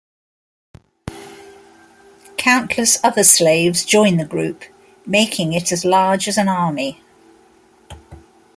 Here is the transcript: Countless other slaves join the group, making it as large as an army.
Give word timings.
Countless 2.37 2.97
other 3.03 3.23
slaves 3.23 3.85
join 3.85 4.17
the 4.17 4.25
group, 4.25 4.63
making 5.05 5.53
it 5.53 5.71
as 5.71 5.85
large 5.85 6.27
as 6.27 6.39
an 6.39 6.47
army. 6.49 7.03